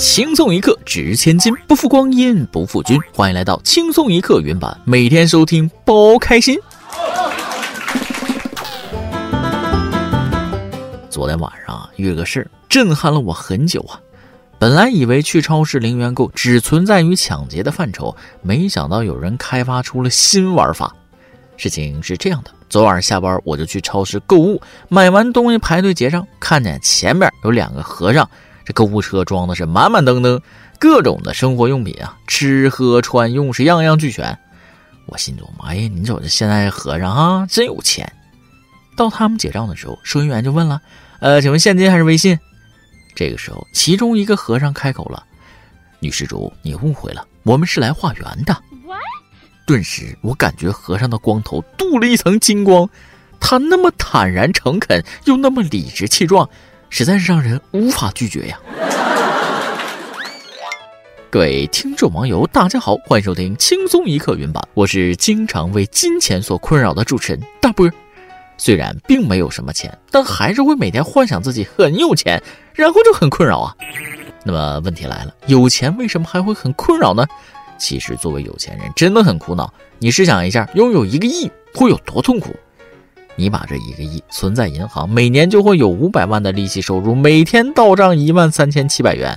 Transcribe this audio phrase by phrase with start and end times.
[0.00, 2.98] 轻松一刻值千金，不负光阴不负君。
[3.12, 6.58] 欢迎来到轻松一刻云版，每天收听包开心。
[11.10, 14.00] 昨天晚上啊，遇了个事儿，震撼了我很久啊。
[14.58, 20.96] 本来以为去超市零元购只存在于抢劫的范畴，没想到有人开发出了新玩法。
[21.58, 28.26] 事情是这样的，昨晚下班我就去超市购物，买完东西排队结账，看见前面有两个和尚。
[28.70, 30.40] 这购物车装的是满满登登，
[30.78, 34.38] 各种的生活用品啊，吃喝穿用是样样俱全。
[35.06, 38.12] 我心琢磨：哎呀，你瞅这现在和尚啊，真有钱。
[38.96, 40.80] 到他们结账的时候，收银员就问了
[41.18, 42.38] ：“呃，请问现金还是微信？”
[43.16, 45.24] 这个时候，其中一个和尚开口了
[45.98, 48.56] ：“女施主，你误会了，我们是来化缘的。”
[49.66, 52.88] 顿时，我感觉和尚的光头镀了一层金光，
[53.40, 56.48] 他那么坦然诚恳，又那么理直气壮。
[56.92, 58.58] 实在是让人无法拒绝呀！
[61.30, 67.88] 各位听众网友，大家好，欢迎收听轻松一刻云版，我是经常为金钱所困扰的主持人大波。
[68.58, 72.42] 虽然并没有什么钱，但还是会每天幻想自己很有钱，
[72.74, 73.72] 然后就很困扰啊。
[74.44, 77.24] 那么问题来了，有钱为什么还会很困扰呢？
[77.78, 79.72] 其实作为有钱人真的很苦恼。
[80.00, 82.52] 你试想一下，拥有一个亿会有多痛苦？
[83.40, 89.34] 你把这一个亿存在银行，每年就会有五百万的利息收入，每天到账一万三千七百元。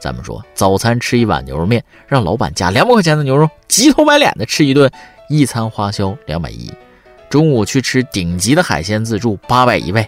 [0.00, 4.90] 咱们说，早餐吃一碗牛肉面，让老板加两百块钱的牛肉，急头白脸的吃一顿，
[5.28, 6.68] 一餐花销两百一。
[7.30, 10.02] 中午去吃顶级的海鲜自助，八百一位；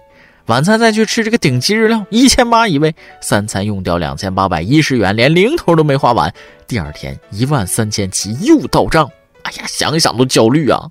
[0.47, 2.93] 晚餐再去吃这个顶级日料，一千八一位。
[3.21, 6.35] 三餐用掉两千八百一十元，连零头都没花完。
[6.67, 9.09] 第二天一万三千七又到账，
[9.45, 10.91] 哎呀，想想都焦虑啊！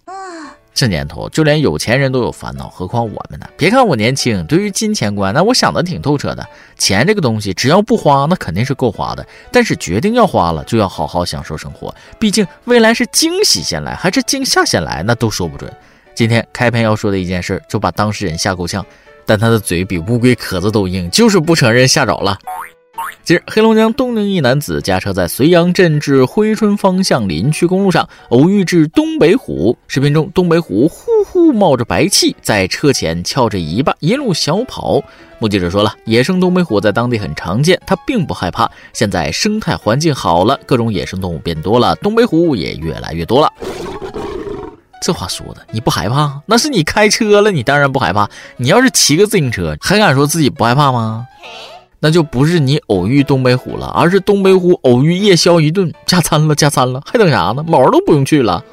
[0.76, 3.48] 这年头，就连有钱人都有烦恼，何况我们呢？
[3.56, 6.46] 别看我年轻，对于金钱观，那我想的挺透彻的。
[6.78, 9.26] 钱这个东西，只要不花，那肯定是够花的。
[9.54, 11.96] 但是决定要花了，就要好好享受生活。
[12.20, 15.72] 毕竟未来是惊喜先来还是惊吓先来，那都说不准。
[16.14, 18.86] 今天开篇要说的一件事，就把当事人吓够呛，
[19.26, 22.38] 但他的嘴比乌龟壳子都硬，就是不承认吓着了。
[23.26, 29.76] 近日，黑龙江东宁一男子驾车在绥阳镇至珲春方向林区公路上，偶遇至东北虎。
[29.88, 35.02] 视频中，东北虎呼呼冒着白气，在车前翘着尾巴，一路小跑。
[35.40, 38.70] 目击者说了，野生东北虎在当地很常见，它并不害怕。
[38.94, 43.52] 现在生态环境好了，各种野生动物变多了，东北虎也越来越多了。
[45.02, 46.40] 这话说的，你不害怕？
[46.46, 48.30] 那是你开车了，你当然不害怕。
[48.58, 51.26] 你要是骑个自行车，还敢说自己不害怕吗？
[52.00, 57.64] 那就不是你偶遇东北虎了，而是东北虎偶遇夜宵一顿，加餐了，加餐了，还等啥呢？
[57.68, 58.64] 毛都不用去了。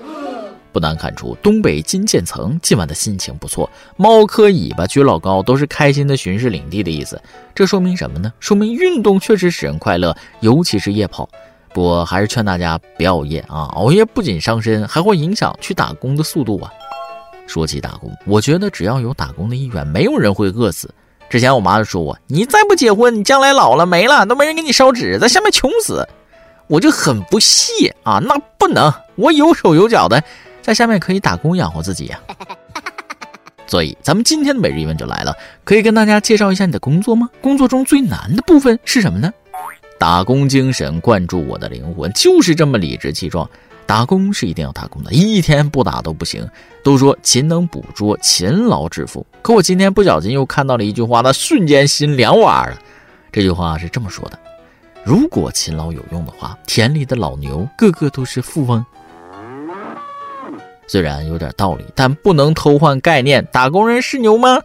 [0.72, 7.20] 不难看出，东北金渐层今晚的心情不错，猫科尾巴撅老高，都是开心的巡视领地的意思。
[7.54, 8.32] 这说明什么呢？
[8.40, 11.28] 说明运动确实使人快乐，尤其是夜跑。
[11.74, 16.70] 不过还是劝大家别熬夜啊，熬夜不仅伤身，还会影响去打工的速度啊。
[17.46, 20.88] 说起打工，我觉得只要有打工的意愿，没有人会饿死。
[21.32, 26.06] 之前我妈就说我，你再不结婚，你将来老了没了都没人给你烧纸，在下面穷死。
[26.66, 30.22] 我就很不屑啊，那不能，我有手有脚的，
[30.60, 32.20] 在下面可以打工养活自己呀。
[33.66, 35.34] 所以咱们今天的每日一问就来了，
[35.64, 37.30] 可以跟大家介绍一下你的工作吗？
[37.40, 39.32] 工作中最难的部分是什么呢？
[39.98, 43.48] 打工精神灌注我的灵魂，就是这么理直气壮。
[43.92, 46.48] 打工是一定要打工的，一天不打都不行。
[46.82, 49.26] 都说勤能捕捉，勤劳致富。
[49.42, 52.78] 可我今天不小心又看到了一句话，那瞬间心凉哇了。
[53.30, 54.38] 这句话是这么说的：
[55.04, 58.82] 如果勤劳有用的话，田里的老牛个个都是富翁。
[60.88, 63.46] 虽然有点道理，但不能偷换概念。
[63.52, 64.58] 打工人是牛吗？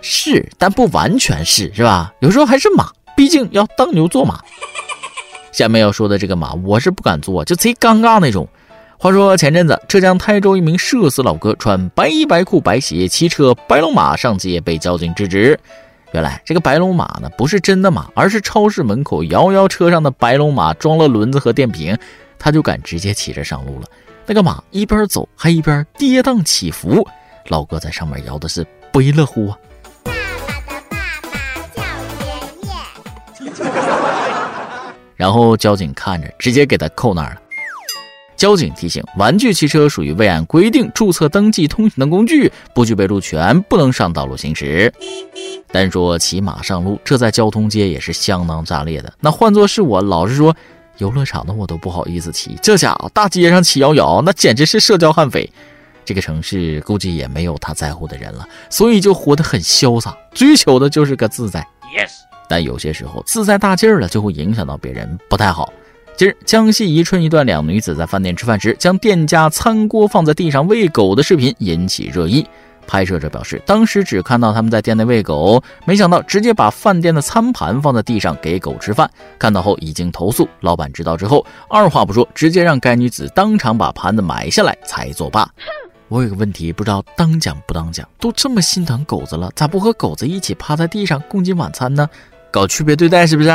[0.00, 2.12] 是，但不完全是，是吧？
[2.18, 4.40] 有时候还是马，毕竟要当牛做马。
[5.52, 8.48] 下面要说的这个马，我是不敢做，就贼尴尬那种。
[9.02, 15.58] 话说前阵子，浙江台州一名社死老哥穿白衣白裤白鞋，骑车白龙马上街，被交警制止。
[16.12, 21.98] 原来这个白龙马呢，不是真的马，而是超市门口摇摇车上的白龙马装了轮子和电瓶，
[22.38, 23.88] 他就敢直接骑着上路了。
[24.24, 27.04] 那个马一边走还一边跌宕起伏，
[27.48, 29.58] 老哥在上面摇的是不亦乐乎啊！
[30.04, 30.96] 爸爸的爸
[31.28, 31.82] 爸叫
[32.24, 33.72] 爷爷。
[35.16, 37.40] 然后交警看着，直接给他扣那儿了。
[38.42, 44.92] 交警提醒：玩具汽车属于未按规定注册登记通行的工具，不具备路权，不能上道路行驶。
[45.68, 49.12] 单说骑马上路，这在交通界也是相当炸裂的。
[49.20, 50.52] 那换作是我，老实说，
[50.98, 55.48] 游乐场的我都不好意思骑，这家伙大街上骑摇摇，那简直是社交悍匪。
[56.04, 61.64] 这个城市估计也没有他在乎的人了，所以就活得很潇洒，追求的就是个自在。
[61.96, 62.10] Yes。
[62.48, 65.72] 但有些时候自在大劲儿了，就会影响到别人，不太好。
[66.14, 72.46] 今日江西宜春一段两女子在饭店吃饭时，将店家餐锅放在地上喂狗的视频引起热议。
[72.86, 79.10] 拍摄者表示，当时只看到他们在店内喂狗，没想到直接把饭店的餐盘放在地上给狗吃饭。
[79.38, 85.48] 看到后已经投诉，老板知道之后，二话不说，直接让该女子当场把盘子买下来才作罢。
[86.08, 88.06] 我有个问题，不知道当讲不当讲？
[88.20, 92.06] 都这么心疼狗子了，咋不和狗子一起趴在地上共进晚餐呢？
[92.50, 93.48] 搞区别对待是不是？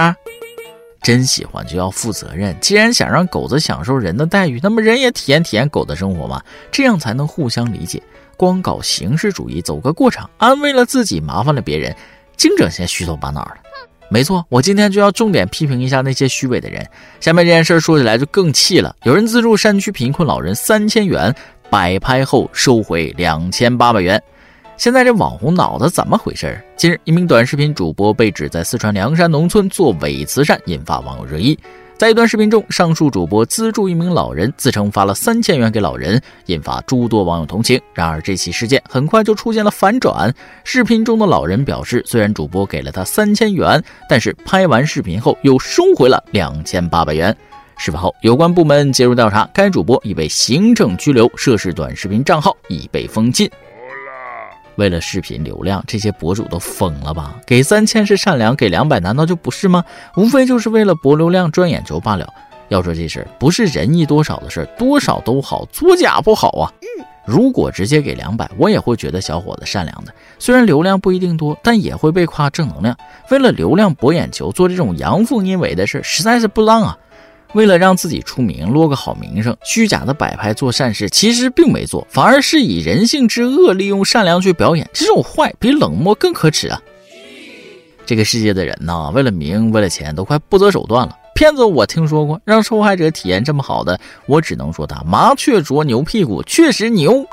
[1.01, 2.55] 真喜欢就要负责任。
[2.59, 6.41] 既然想让狗子享受人的待遇，那么人也体验体验狗的生活嘛，
[6.71, 8.01] 这样才能互相理解。
[8.35, 11.95] 光搞形式主义，走个过场，安慰了自己，麻烦了别人，
[12.35, 13.57] 净整些虚头巴脑的。
[14.09, 16.88] 没错，我今天就要重点批评一下那些虚伪的人。
[17.19, 21.33] 下面这件事说起来就更气了，有人资助山区贫困老人三千元，
[21.69, 24.21] 摆拍后收回两千八百元。
[24.77, 26.63] 现在这网红脑子怎么回事？
[26.75, 31.57] 近日，一名短视频主播被指在四川凉山农村做伪慈善，引发网友热议。
[31.97, 37.81] 在一段视频中，上述主播资助一名老人，自称发了三千元给老人，引发诸多网友同情。
[37.91, 40.31] 然而，这起事件很快就出现了反转。
[40.63, 47.35] 视频中的老人表示，虽然主播给了他三千元，但是拍完视频后又收回了两千八百元。
[47.77, 53.50] 事发后，有关部门介入调查，该主播已被行政拘留，涉事短视频账号已被封禁。
[54.77, 57.35] 为了视频流量，这些博主都疯了吧？
[57.45, 59.83] 给三千是善良，给两百难道就不是吗？
[60.15, 62.27] 无非就是为了博流量、赚眼球罢了。
[62.69, 66.71] 要说这事儿不是仁义多少的事儿，多少都好，作假不好啊。
[67.25, 70.13] 如果直接给两百，我也会觉得小伙子善良的。
[70.39, 72.95] 虽然流量不一定多，但也会被夸正能量。
[73.30, 76.97] 为了流量博眼球，做这种阳奉阴违的事，实在是不浪啊。
[77.53, 86.81] 为了让自己出名，落个好名声，虚假的摆拍做善事，其实并没做，反而是以人性之恶利用善良去表演，这种坏比冷漠更可耻啊！
[88.05, 91.17] 这个世界的人呐，为了名，为了钱，都快不择手段了。
[91.33, 97.25] 骗子我听说过，让受害者体验这么好的，我只能说他麻雀啄牛屁股，确实牛。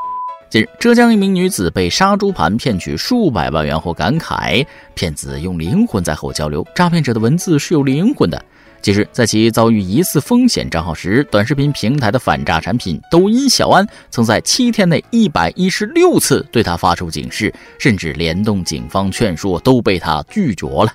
[0.50, 4.64] 近日，浙江一名女子被杀猪盘骗取数百万元后感慨，
[4.94, 8.44] 骗子用灵魂在和我交流，诈骗者的文字是有灵魂的。
[8.84, 20.92] 其实，在其遭遇疑似风险账号时，短视频平台的反诈产品抖音小安曾在七天内一百一十六次对他发出警示，甚至联动警方劝说，都被他拒绝了。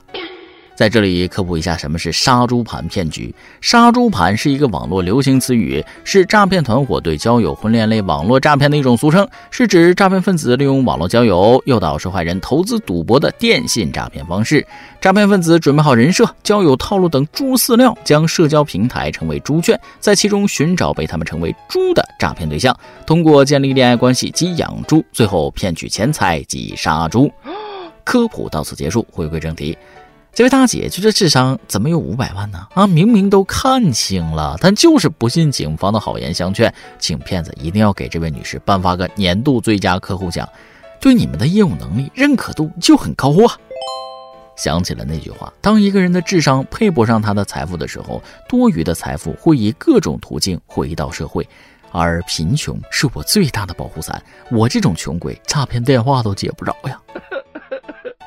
[0.79, 3.35] 在这里科普一下，什么是杀猪盘骗局？
[3.59, 14.65] 杀猪盘是一个网络流行词语，是诈骗团伙对交友、婚恋类网络诈骗的一种俗称，是指诈骗分子利用网络交友诱导受害人投资赌博的电信诈骗方式。
[15.01, 22.73] 诈骗分子准备好人设、交友套路等猪饲料，将社交平台称为猪圈，在其中寻找被他们称为猪的诈骗对象，
[23.05, 27.29] 通过建立恋爱关系及养猪，最后骗取钱财及杀猪。
[28.05, 29.77] 科普到此结束，回归正题。
[30.33, 32.65] 这位大姐，就这智商怎么有五百万呢？
[32.73, 40.47] 啊，明明都看清了，但就是不信警方的好言相劝，请骗子一定要给这位女士颁发个年度最佳客户奖，
[41.01, 43.57] 对你们的业务能力认可度就很高啊！
[44.55, 51.45] 想起了那句话：当一个人的智商配不上他的财富的时候，多余的财富会以各种途径回到社会，
[51.91, 54.21] 而贫穷是我最大的保护伞。
[54.51, 56.97] 我这种穷鬼，诈骗电话都接不着呀。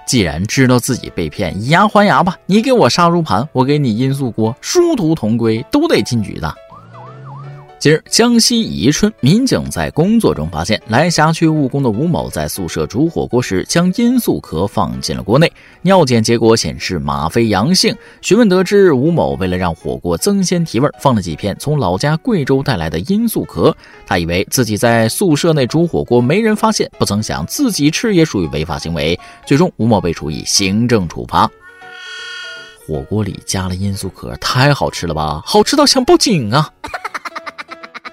[0.06, 2.36] 既然知道自己被骗，以牙还牙吧！
[2.46, 6.52] 你给我杀猪盘，我给你罂粟锅，殊途同归，都得进局子。
[7.82, 17.92] 近日，江西宜春民警在工作中发现，来辖区务工的吴某在宿舍煮火锅时，将罂粟壳放进了锅内，尿检结果显示吗啡阳性。
[18.20, 23.76] 询问得知，吴某为了让火锅增鲜提味，放了几片从老家贵州带来的罂粟壳。
[24.06, 29.18] 他以为自己在宿舍内煮火锅没人发现，不曾想自己吃也属于违法行为。
[29.44, 31.50] 最终，吴某被处以行政处罚。
[32.86, 35.42] 火锅里加了罂粟壳，太好吃了吧？
[35.44, 36.70] 好吃到想报警啊！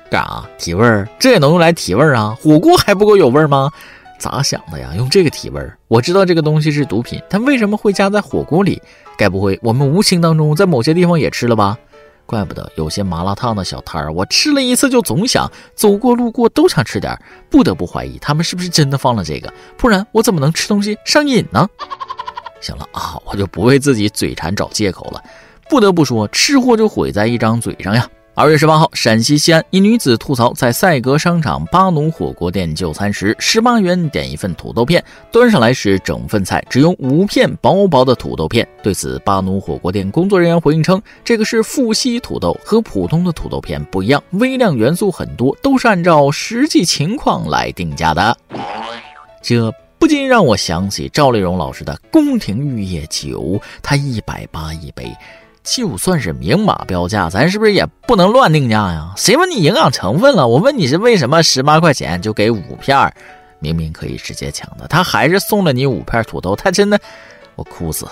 [0.10, 1.08] 干啥提味儿？
[1.20, 2.36] 这也能用来提味儿啊？
[2.42, 3.70] 火锅还不够有味儿吗？
[4.18, 4.90] 咋想的呀？
[4.98, 5.78] 用这个提味儿？
[5.88, 8.82] 我知道这个东西是毒品，但为什么会加在火锅里？
[9.18, 11.78] 该不会我们无形当中在某些地方也吃了吧？
[12.26, 17.18] 怪不得有些麻辣烫的小摊儿，我吃了一次就总想走过路过都想吃点，
[17.50, 21.68] 不得不怀疑他们是不是真的放了这个，不然我怎么能吃东西上瘾呢？
[22.62, 25.24] 行了啊，我就不为自己嘴馋找借口了。
[25.70, 28.08] 不得不说，吃货就毁在一张嘴上呀。
[28.40, 38.66] 二月十八号，陕西西安一女子吐槽，在赛格商场巴奴火锅店就餐时，十八元点一份土豆片，端上来时整份菜只有五片薄薄的土豆片。
[38.82, 48.38] 对此，巴奴火锅店工作人员回应称，这个是富硒土豆，和普通的土豆片不一样，微量元素很多，都是按照实际情况来定价的。
[49.42, 49.70] 这
[50.00, 55.14] 不禁让我想起赵丽蓉老师的宫廷玉液酒，它一百八一杯，
[55.76, 59.14] 就算是明码标价，咱是不是也不能乱定价呀？
[59.18, 60.48] 谁问你营养成分了？
[60.48, 63.14] 我问你是为什么十八块钱就给五片
[63.60, 67.00] 明明可以直接抢的，他还是送了你五片土豆，他真的，
[67.56, 68.08] 我哭死。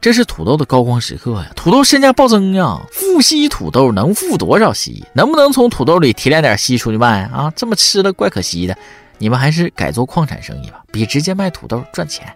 [0.00, 1.50] 这是土豆的高光时刻呀！
[1.54, 2.80] 土豆身价暴增呀！
[2.92, 5.02] 富硒土豆能富多少硒？
[5.12, 7.52] 能不能从土豆里提炼点硒出去卖啊？
[7.54, 8.76] 这么吃了怪可惜的。
[9.18, 12.26] 你们还是改做矿产生意吧，比直接卖土豆赚钱。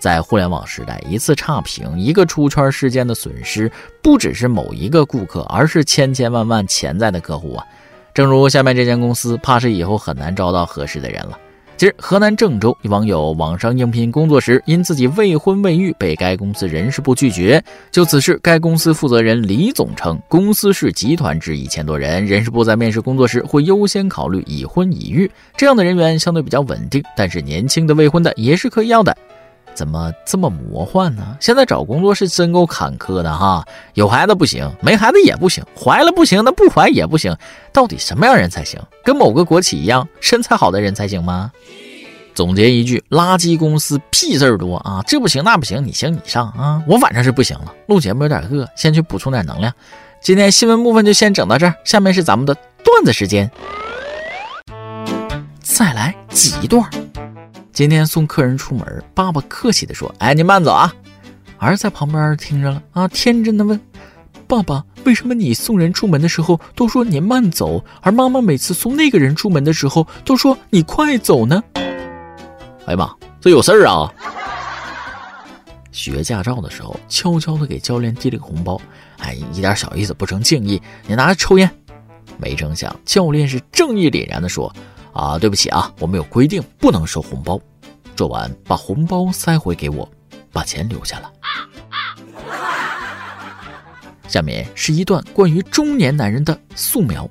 [0.00, 3.70] 在互联网时代，一次差评，一个出圈事件的损失，
[4.02, 7.64] 不只是某一个顾客，而是千千万万潜在的客户啊！
[8.12, 11.38] 正如下面这间公司，怕是以后很难招到合适的人了。
[11.76, 17.62] 近日，河南郑州一网友网上应聘工作时，因自己未婚未育，被该公司人事部拒绝。
[17.90, 29.16] 就此事，该公司负责人李总称，公司是集团制，一千多人，人事部在面试工作时会优先考虑已婚已育这样的人员，相对比较稳定，但是年轻的未婚的也是可以要的。
[29.80, 31.38] 怎么这么魔幻呢？
[31.40, 37.34] 现在找工作是真够坎坷的哈，有孩子不行，没孩子也不行，怀了不行，那不怀也不行，
[37.72, 38.78] 到底什么样人才行？
[39.02, 41.50] 跟某个国企一样，身材好的人才行吗？
[42.34, 45.02] 总结一句，垃圾公司屁事儿多啊！
[45.06, 46.82] 这不行那不行，你行你上啊！
[46.86, 49.72] 我反正是不行了，录节目有点饿，先去补充点能量。
[50.20, 53.50] 今天新闻部分就先整到这儿，下面是咱们的段子时间，
[55.62, 56.86] 再来几段。
[57.72, 60.92] 今天送客人出门，爸爸客气地说：“哎，你慢走啊。”
[61.58, 63.80] 儿子在旁边听着了啊，天真的问
[64.48, 71.62] ：“爸爸，为什么你送人出门的时候都说你慢走，而妈妈每次送那个人出门的时候都说你快走呢？”
[72.86, 74.12] 哎呀妈，这有事儿啊！
[75.92, 78.80] 学驾照的时候，悄悄的给教练递了个红包，
[79.18, 80.80] 哎，一点小意思，不成敬意。
[81.06, 81.70] 你拿着抽烟。
[82.38, 84.74] 没成想，教练是正义凛然的说。
[85.12, 87.60] 啊，对不起啊，我们有规定不能收红包。
[88.16, 90.06] 说完，把红包塞回给我，
[90.52, 91.32] 把钱留下了。
[94.28, 97.28] 下面是一段关于中年男人的素描。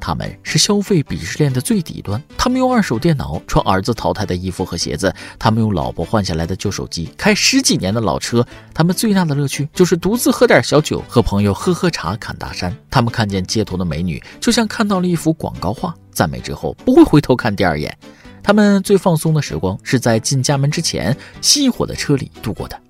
[0.00, 12.74] 他们是消费鄙视链的最底端，他们用二手电脑穿儿子淘汰的衣服和鞋子，他们用老婆换下来的旧手机开十几年的老车，他们最大的乐趣就是独自喝点小酒，和朋友喝喝茶侃大山。
[12.90, 17.96] 他们看见街头的美女，就像看到了一幅广告画，赞美之后不会回头看第二眼。
[18.42, 22.80] 他们最放松的时光是在进家门之前熄火的车里度过的。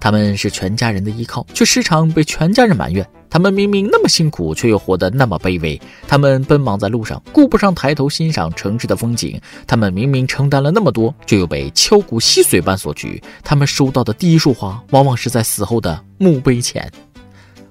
[0.00, 3.06] 他们是全家人的依靠，却时常被全家人埋怨。
[3.28, 5.80] 他们明明那么辛苦，却又活得那么卑微。
[6.06, 9.38] 他们奔忙在路上，顾不上抬头欣赏城市的风景。
[9.66, 13.20] 他们明明承担了那么多，却又被敲骨吸髓般索取。
[13.42, 16.90] 他们收到的第一束花，往往是在死后的墓碑前。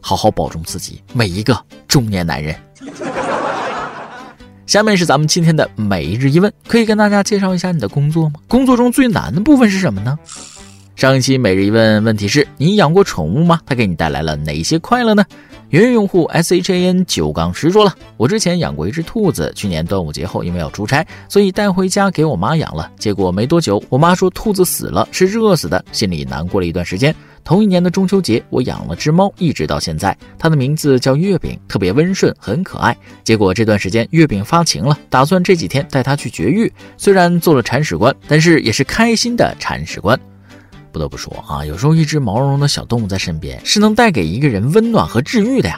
[0.01, 2.55] 好好保重自己，每一个中年男人。
[4.67, 8.35] 下面是咱们今天的每日一问，可以跟大家介绍一下你的工作吗？
[8.47, 10.19] 工作中最难的部分是什么呢？
[10.95, 13.59] 上一期每日一问问题是你养过宠物吗？
[13.65, 15.25] 它给你带来了哪些快乐呢？
[15.69, 22.89] 圆圆用户 S H A N 九杠十说了，我之前养过一只兔子，去年端午节后因为要出差，所以带回家给我妈养了。
[22.97, 27.13] 结果没多久，我妈说兔子死了，是热死的，心里难过了一段时间。
[27.43, 32.95] 同一年的中秋节，我养了只猫，一直到现在，它的名字叫月饼，特别温顺，很可爱。
[33.21, 36.71] 结果这段时间月饼发情了，打算这几天带它去绝育。
[36.95, 40.17] 虽然做了铲屎官，但是也是开心的铲屎官。
[40.95, 45.77] 不得不说啊，有时候一只毛茸茸的小动物在身边是能带给一个人温暖和治愈的呀。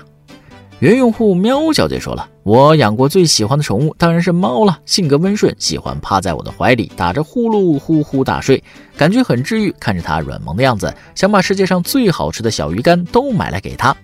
[0.78, 8.64] 原用户喵小姐说了，我养过最喜欢的宠物当然是猫了，性格温顺，喜欢趴在我的怀里打着呼噜呼呼大睡，
[8.96, 9.74] 感觉很治愈。
[9.80, 13.98] 看着它软萌的样子，想把世界上最好吃的小鱼干都买来给它。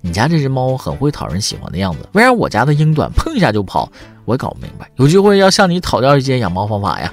[0.00, 3.90] 你家这只猫很会讨人喜欢的样子，为啥我家的英短碰一下就跑？
[4.26, 4.88] 我也搞不明白。
[4.94, 7.12] 有机会要向你讨教一些养猫方法呀。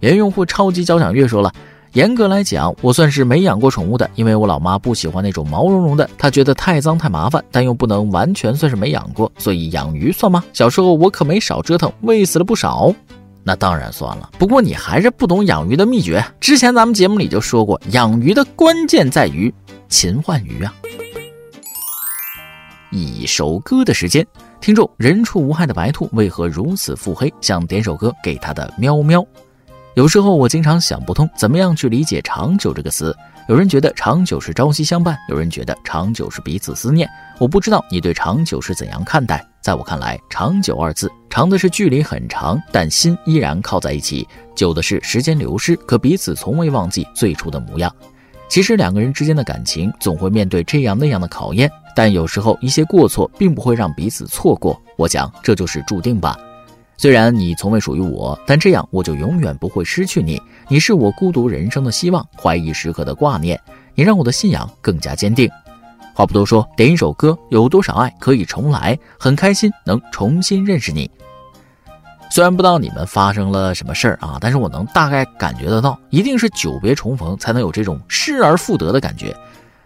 [0.00, 1.52] 原用户超级交响乐说了。
[1.98, 10.44] 严格来讲，我算是没养过宠物的，因为我老妈不喜欢那种毛茸茸的，她觉得太脏太麻烦，但又不能完全算是没养过，所以养鱼算吗？
[10.52, 12.94] 小时候我可没少折腾，喂死了不少。
[13.42, 14.30] 那当然算了。
[14.38, 16.24] 不过你还是不懂养鱼的秘诀。
[16.38, 19.52] 之前咱们节目里就说过，养鱼的关键在于
[19.88, 20.72] 勤换鱼啊。
[22.92, 24.24] 一首歌的时间，
[24.60, 27.34] 听众人畜无害的白兔为何如此腹黑？
[27.40, 29.26] 想点首歌给他的喵喵。
[29.98, 33.12] 有时候我经常想不通，怎么样去理解“长久”这个词？
[33.48, 37.10] 有人觉得长久是朝夕相伴，有人觉得长久是彼此思念。
[37.40, 39.44] 我不知道你对长久是怎样看待。
[39.60, 44.24] 在我看来，“长久”二字，长的是距离很长，但心依然靠在一起；
[44.54, 47.92] 久的是时间流失，可彼此从未忘记最初的模样。
[48.48, 54.80] 其实两个人之间的感情总会面对这样那样的考验，但有时候一些过错并不会让彼此错过。
[54.96, 56.38] 我想这就是注定吧。
[57.00, 60.42] 虽然你从未属于我，但这样我就永远不会失去你。
[60.66, 63.58] 你是我孤独人生的希望，怀疑时刻的挂念。
[63.94, 65.48] 你让我的信仰更加坚定。
[66.12, 68.98] 话不多说，点一首歌，有多少爱可以重来？
[69.16, 71.08] 很开心能重新认识你。
[72.32, 79.32] 虽然不知道你们发生了什么事儿啊，但是我能大概感觉得到，一定是久别重逢才能有这种失而复得的感觉。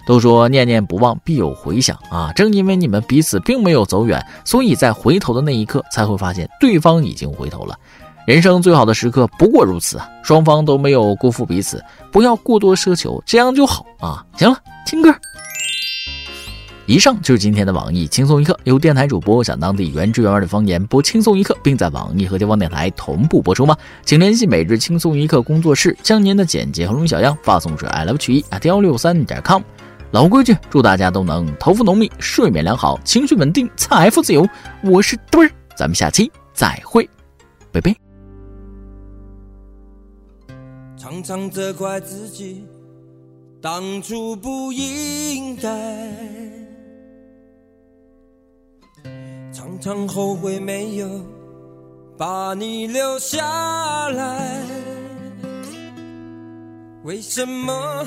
[0.07, 7.79] 都说念念不忘必有回响啊，正因为你们彼此并没有走远，所以在回头的那一刻才会发现对方已经回头了。
[8.25, 11.83] 人生最好的时刻不过如此啊，双方都没有辜负彼此，
[12.13, 14.25] 不要过多奢求，这样就好啊。
[14.37, 14.57] 行了，
[14.87, 15.13] 听歌。
[16.87, 23.77] 以上就是今天的网易轻松一刻，由电台主播讲当地原汁原味的方言播轻松一刻，并在网易和地方电台同步播出吗？
[24.05, 29.63] 请联系每日轻松一刻工作室，将您的简介和录音小样发送至 i love 曲艺 at 幺六三点 com。
[30.13, 34.47] 老规矩，祝大家都能头发浓密、睡眠良好、情绪稳定、财富自由。
[34.85, 37.09] 我是墩儿，咱们下期再会，
[37.73, 37.97] 拜拜。
[40.99, 42.63] 常常责怪自己，
[43.63, 45.71] 当初不应该。
[49.51, 51.09] 常常后悔没有
[52.19, 54.63] 把你留下来，
[57.03, 58.07] 为什么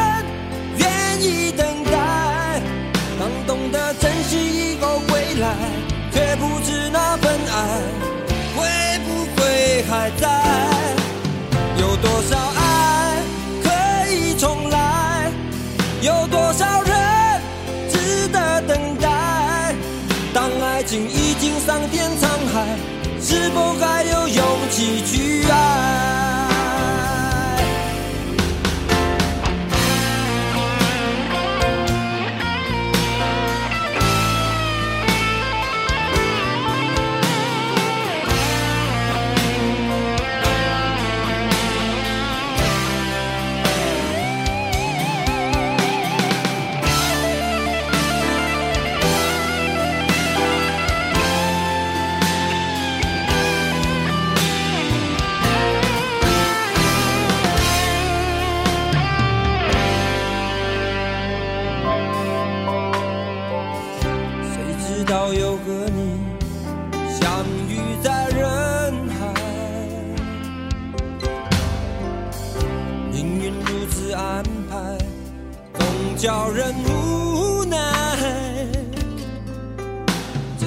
[23.51, 25.80] 是否还有勇气去爱？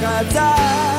[0.00, 0.89] 不会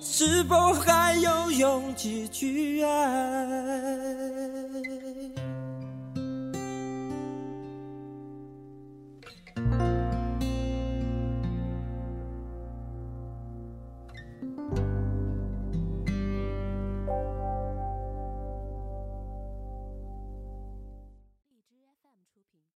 [0.00, 4.55] 是否还有勇气去爱？